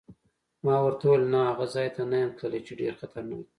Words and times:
ما 0.65 0.75
ورته 0.85 1.03
وویل: 1.07 1.23
نه، 1.33 1.39
هغه 1.49 1.65
ځای 1.73 1.87
ته 1.95 2.01
نه 2.11 2.15
یم 2.21 2.31
تللی 2.39 2.61
چې 2.67 2.73
ډېر 2.81 2.93
خطرناک 3.01 3.41
دی. 3.45 3.49